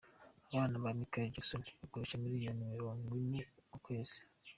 [0.51, 4.19] Abana ba Michael Jackson bakoresha miliyoni Mirongo Ine mu kwezi